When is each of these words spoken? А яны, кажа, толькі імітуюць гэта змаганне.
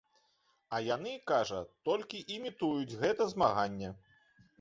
А 0.77 0.77
яны, 0.95 1.11
кажа, 1.31 1.59
толькі 1.89 2.21
імітуюць 2.37 2.97
гэта 3.03 3.29
змаганне. 3.35 3.93